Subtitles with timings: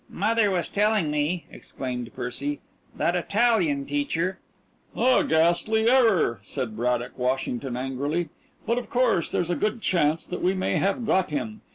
[0.09, 2.59] "Mother was telling me," exclaimed Percy,
[2.97, 4.39] "that Italian teacher"
[5.19, 8.29] "A ghastly error," said Braddock Washington angrily.
[8.65, 11.61] "But of course there's a good chance that we may have got him.